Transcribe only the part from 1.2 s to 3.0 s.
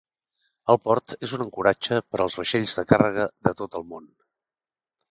és un ancoratge per als vaixells de